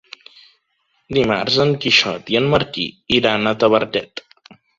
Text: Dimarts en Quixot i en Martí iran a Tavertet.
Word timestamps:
Dimarts 1.17 1.57
en 1.65 1.73
Quixot 1.83 2.33
i 2.35 2.39
en 2.41 2.49
Martí 2.55 2.87
iran 3.19 3.45
a 3.45 3.55
Tavertet. 3.65 4.27